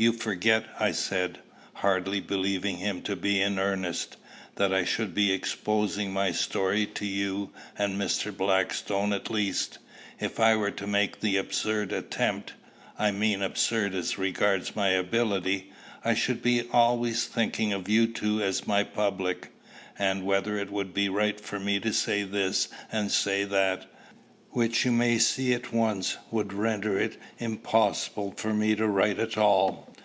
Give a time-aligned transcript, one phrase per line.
[0.00, 1.40] "You forget," I said,
[1.72, 4.16] hardly believing him to be in earnest,
[4.54, 8.30] "that I should be exposing my story to you and Mr.
[8.32, 9.78] Blackstone at least.
[10.20, 12.52] If I were to make the absurd attempt,
[12.96, 15.72] I mean absurd as regards my ability,
[16.04, 19.48] I should be always thinking of you two as my public,
[19.98, 23.86] and whether it would be right for me to say this and say that;
[24.50, 29.36] which you may see at once would render it impossible for me to write at
[29.36, 29.86] all."